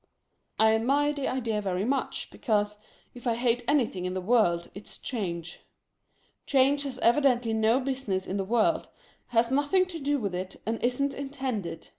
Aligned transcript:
I 0.57 0.71
admired 0.71 1.15
the 1.17 1.27
idea 1.27 1.61
very 1.61 1.85
much, 1.85 2.31
because, 2.31 2.79
if 3.13 3.27
I 3.27 3.35
hate 3.35 3.63
any 3.67 3.85
thing 3.85 4.05
in 4.05 4.15
the 4.15 4.19
world, 4.19 4.71
it's 4.73 4.97
change. 4.97 5.61
Change 6.47 6.81
has 6.85 6.97
evidently 7.03 7.53
no 7.53 7.79
business 7.79 8.25
in 8.25 8.37
the 8.37 8.43
world, 8.43 8.89
has 9.27 9.51
nothing 9.51 9.85
to 9.85 9.99
do 9.99 10.17
with 10.17 10.33
it 10.33 10.55
and 10.65 10.83
isn't 10.83 11.13
intended. 11.13 11.89